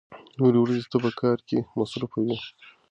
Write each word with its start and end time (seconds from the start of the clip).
نورې 0.39 0.59
ورځې 0.61 0.81
ته 0.91 0.97
په 1.03 1.09
کار 1.19 1.37
کې 1.47 1.57
مصروف 1.79 2.13
يې. 2.27 2.35